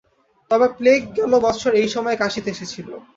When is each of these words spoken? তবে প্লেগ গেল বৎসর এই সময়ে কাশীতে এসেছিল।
তবে 0.51 0.67
প্লেগ 0.77 1.01
গেল 1.17 1.31
বৎসর 1.45 1.71
এই 1.81 1.89
সময়ে 1.95 2.19
কাশীতে 2.21 2.49
এসেছিল। 2.51 2.87